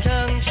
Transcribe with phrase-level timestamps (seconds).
[0.00, 0.42] come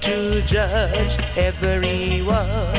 [0.00, 2.74] to judge everyone.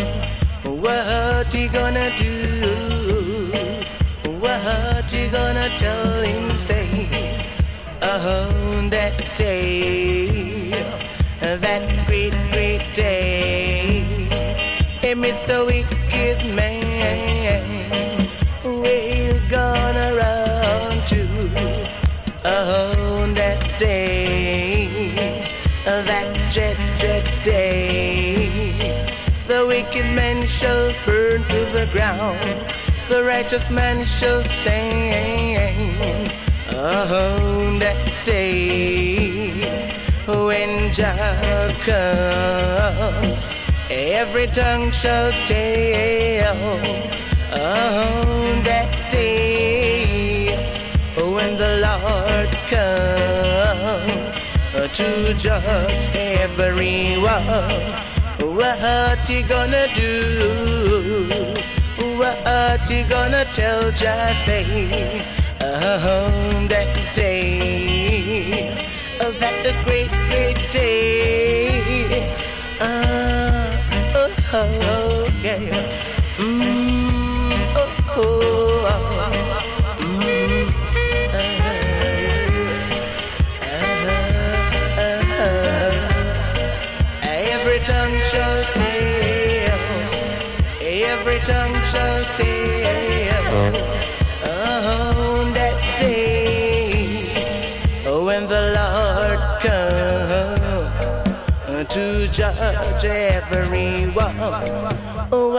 [0.66, 3.52] What he gonna do?
[4.40, 6.58] What he gonna tell him?
[6.60, 7.50] Say,
[8.02, 10.72] oh, that day,
[11.42, 11.91] that
[32.18, 32.38] down,
[33.10, 36.32] the righteous man shall stand.
[36.76, 39.62] on that day
[40.28, 43.40] when Jah comes,
[43.90, 46.62] every tongue shall tell.
[47.54, 50.56] on that day
[51.16, 54.32] when the Lord comes
[54.98, 57.32] to judge everyone,
[58.58, 60.81] what he gonna do?
[62.62, 64.62] what you gonna tell Jesse?
[65.64, 68.76] Oh, that day,
[69.42, 71.11] that the great, great day.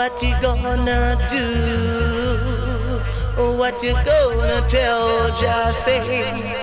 [0.02, 1.44] What you gonna do?
[3.56, 6.61] What you gonna tell Jossie?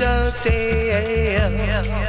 [0.00, 1.99] Tongue shall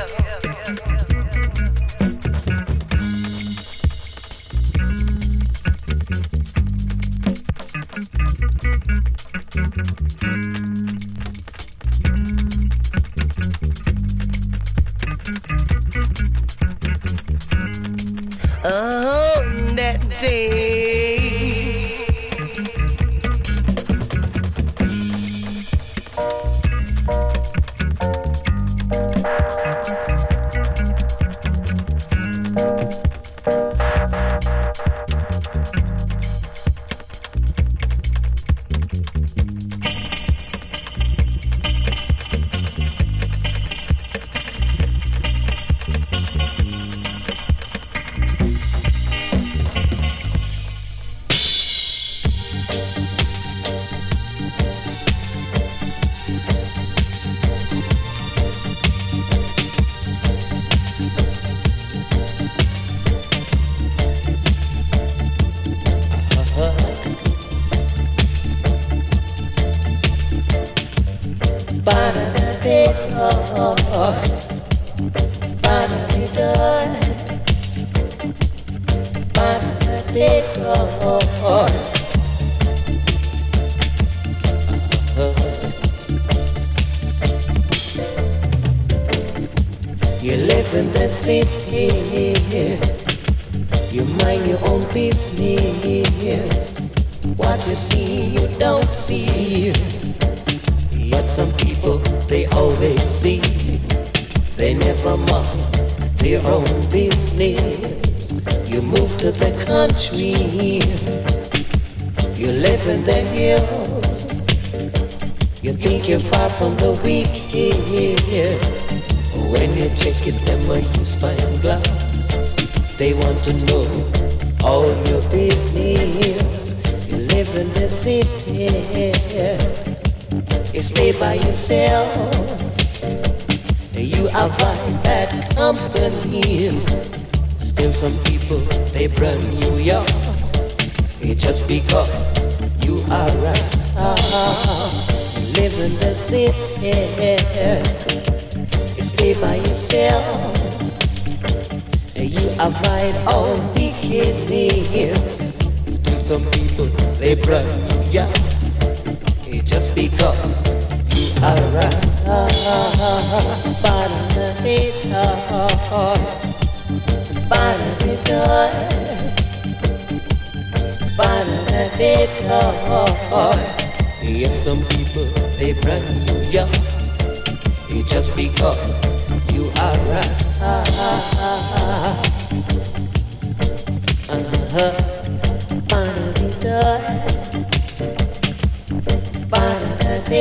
[190.31, 190.37] You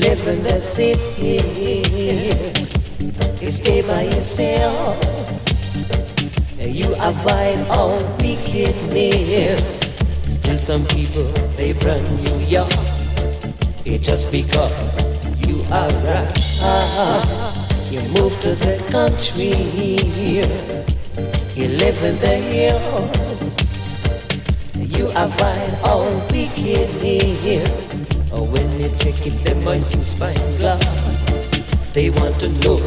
[0.00, 1.36] live in the city.
[3.44, 4.96] You stay by yourself.
[6.64, 9.80] You avoid all wickedness.
[10.22, 12.72] Still, some people they brand you York.
[13.84, 14.72] It just because
[15.46, 17.43] you are Rasta.
[17.90, 19.52] You move to the country.
[21.54, 23.56] You live in the hills.
[24.76, 27.94] You avoid all wickedness.
[28.32, 31.30] Oh, when you check it, they might you spyglass,
[31.92, 32.80] they want to know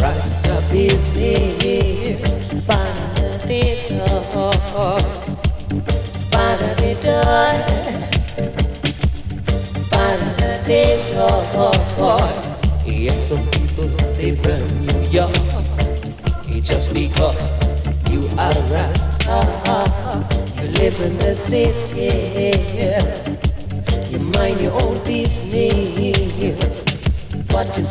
[0.00, 2.22] Rasta business.
[2.64, 4.06] Banadita.
[6.30, 7.18] Banadita.
[9.90, 11.30] Banadita
[14.36, 15.34] different New York.
[16.62, 17.36] Just because
[18.10, 19.38] you are a Rasta.
[20.62, 22.10] You live in the city.
[24.10, 26.84] You mind your own business.
[27.50, 27.82] What you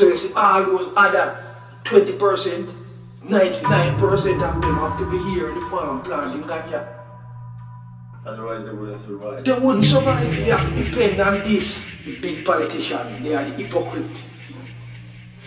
[0.00, 1.36] So you see all those other
[1.84, 2.16] 20%,
[3.22, 6.88] 99% of them have to be here in the farm planting ganja.
[8.24, 9.44] Otherwise they wouldn't survive.
[9.44, 10.30] They wouldn't survive.
[10.30, 11.84] They have to depend on this
[12.22, 13.22] big politician.
[13.22, 14.22] They are the hypocrite.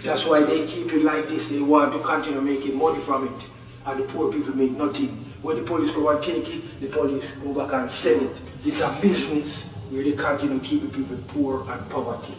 [0.03, 1.47] That's why they keep it like this.
[1.49, 3.45] They want to continue making money from it.
[3.87, 5.33] And the poor people make nothing.
[5.41, 8.37] When the police go and take it, the police go back and sell it.
[8.63, 12.37] It's a business where they continue keeping people poor and poverty.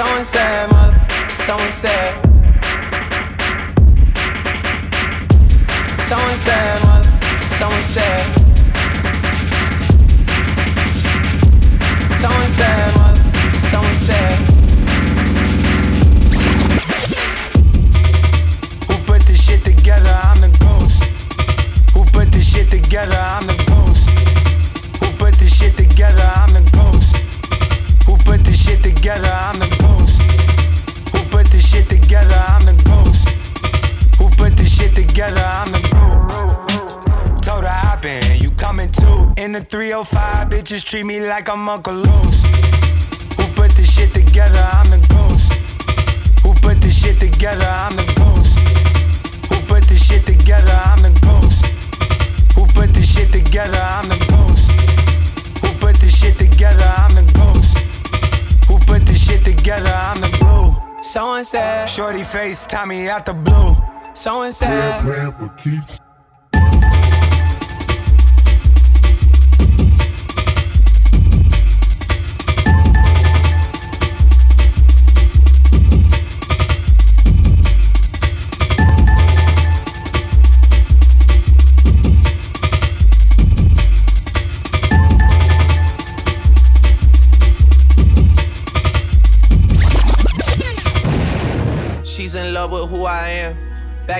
[0.00, 2.14] So and said, motherfucker, so and said.
[6.08, 8.24] So and said, motherfucker, so and said.
[12.18, 14.38] So and said, motherfucker, so and said.
[18.88, 20.16] Who put this shit together?
[20.24, 21.04] I'm the ghost.
[21.92, 23.20] Who put this shit together?
[23.20, 24.08] I'm the ghost.
[25.04, 26.24] Who put this shit together?
[26.36, 27.16] I'm the ghost.
[28.06, 29.39] Who put this shit together?
[35.20, 35.44] Together?
[35.44, 37.42] I'm the ghost.
[37.42, 39.32] Told her hop in, you coming too.
[39.36, 42.40] In the 305, bitches treat me like I'm Uncle Loose.
[43.36, 44.64] Who put this shit together?
[44.72, 45.52] I'm the ghost.
[46.42, 47.68] Who put this shit together?
[47.68, 48.56] I'm the ghost.
[49.52, 50.72] Who put this shit together?
[50.88, 51.66] I'm the ghost.
[52.56, 53.80] Who put this shit together?
[53.96, 54.72] I'm the ghost.
[55.60, 56.88] Who put this shit together?
[56.96, 57.76] I'm the ghost.
[58.68, 59.92] Who put this shit together?
[59.92, 61.02] I'm the glue.
[61.02, 63.69] So and said, Shorty face, Tommy out the blue.
[64.20, 65.02] So and said.
[65.02, 65.99] Plan for keeps.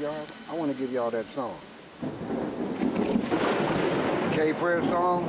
[0.00, 1.54] y'all I want to give y'all that song.
[4.22, 5.28] The K prayer song.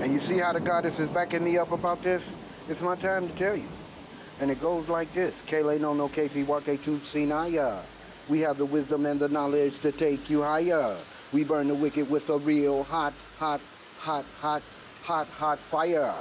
[0.00, 2.32] And you see how the goddess is backing me up about this?
[2.68, 3.68] It's my time to tell you.
[4.40, 5.42] And it goes like this.
[5.42, 7.82] Kele no no kefi wake tu sinaya.
[8.28, 10.96] We have the wisdom and the knowledge to take you higher.
[11.32, 13.60] We burn the wicked with a real hot, hot,
[13.98, 14.62] hot, hot,
[15.02, 16.14] hot, hot fire.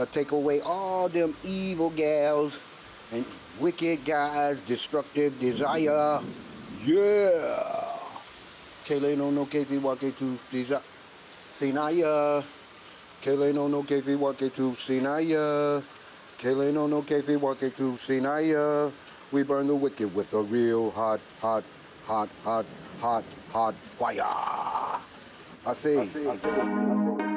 [0.00, 2.58] Uh, take away all them evil gals
[3.12, 3.24] and
[3.60, 6.20] wicked guys, destructive desire.
[6.84, 7.98] Yeah.
[8.84, 10.36] Kele no uh, uh, no kefi wake tu
[11.58, 12.06] sinaya.
[12.06, 12.42] Uh,
[13.20, 15.80] Kele no no kefi wake tu sinaya.
[16.38, 18.90] Kele no no kefi wake tu sinaya.
[19.30, 21.64] We burn the wicked with a real hot, hot,
[22.04, 22.66] hot, hot,
[23.00, 24.22] hot, hot fire.
[25.64, 25.98] I see.
[25.98, 26.28] I see.
[26.28, 27.31] I see.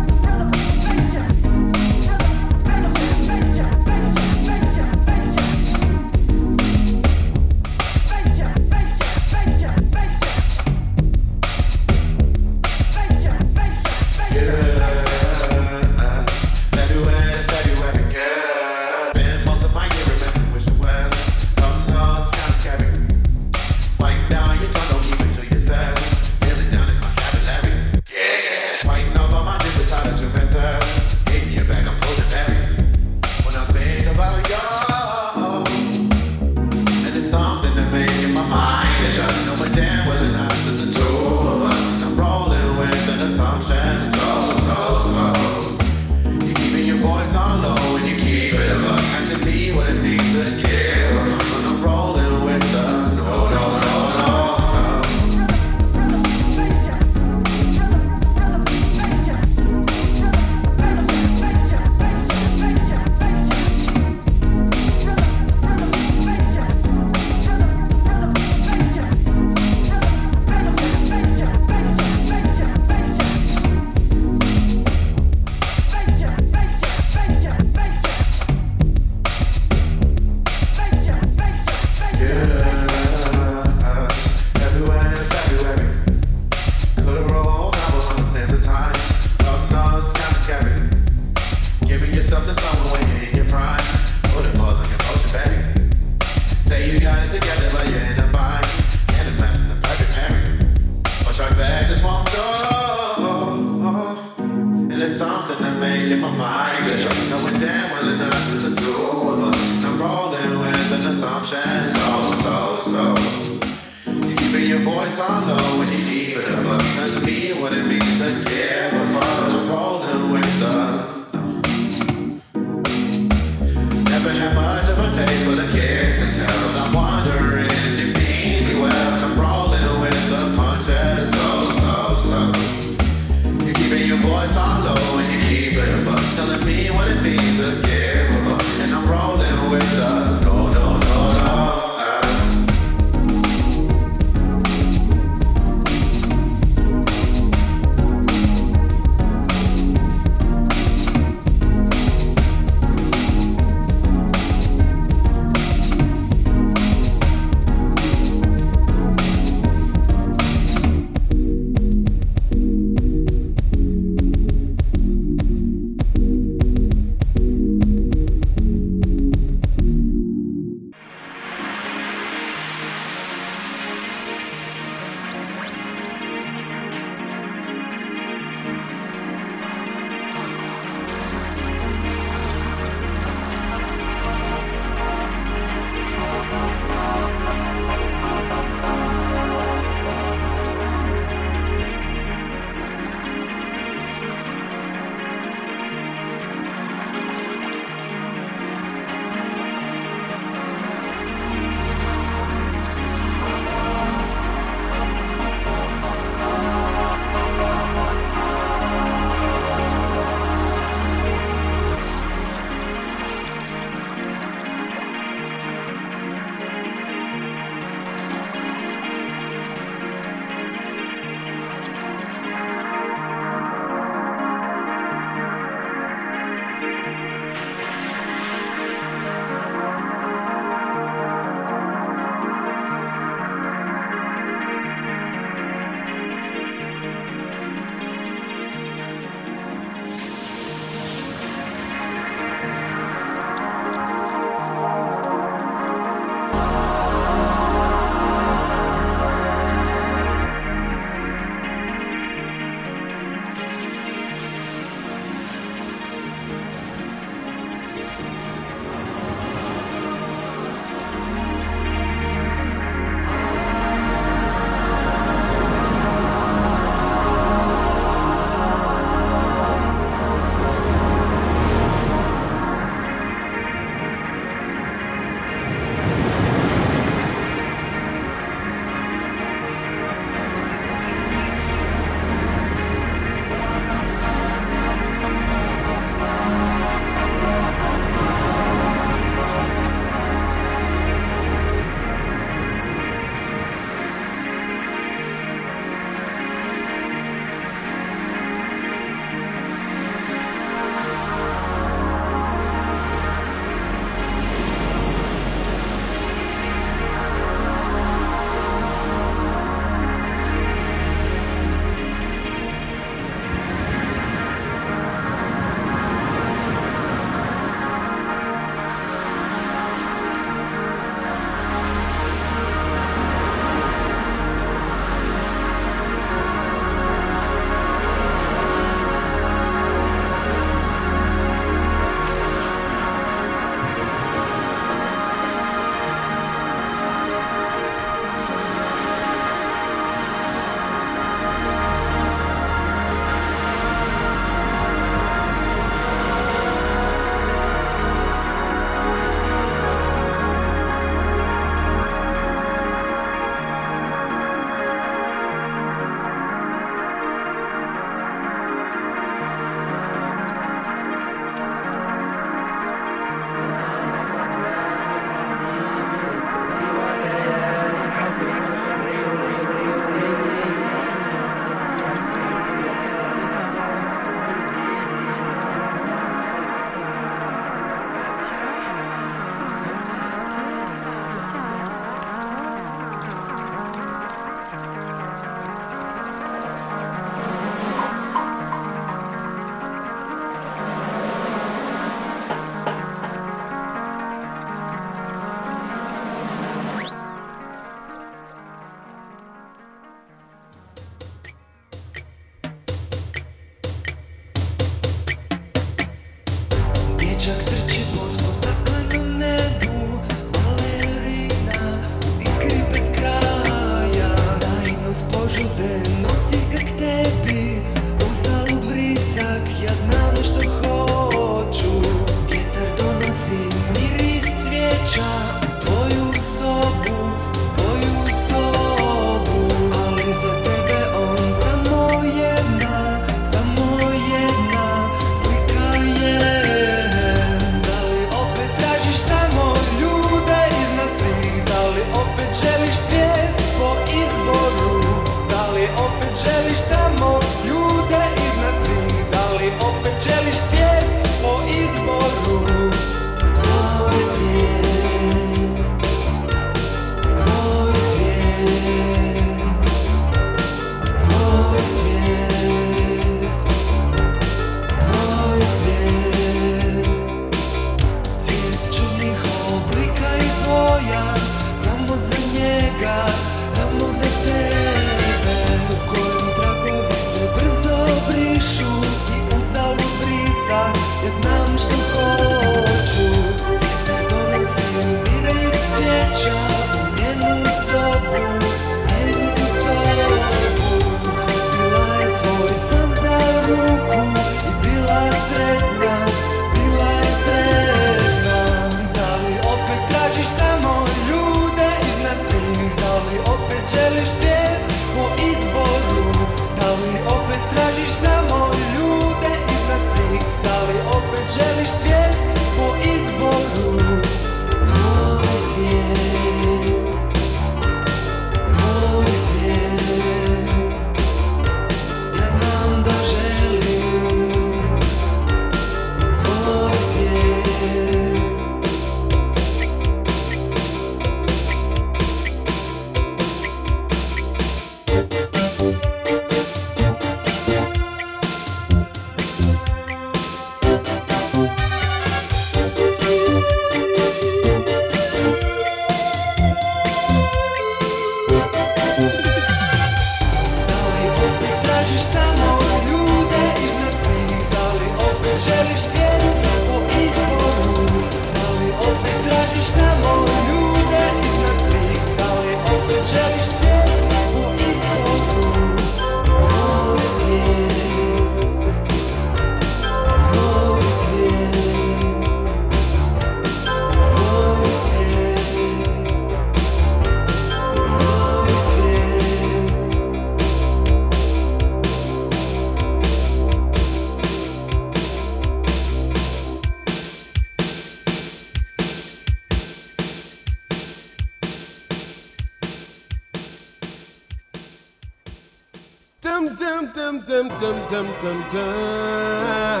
[598.42, 600.00] let them down.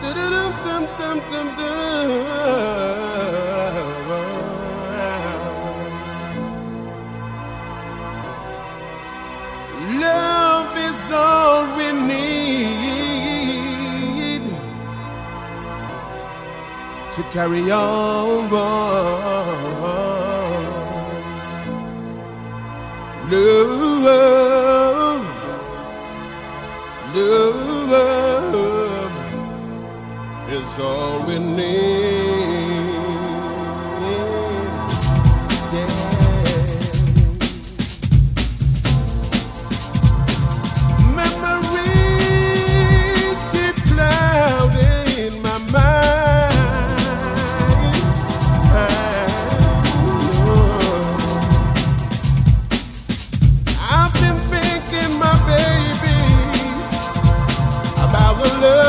[0.00, 2.10] Dum dum dum dum dum.
[10.00, 13.22] Love is all we need
[17.12, 17.81] to carry on.
[58.42, 58.81] love.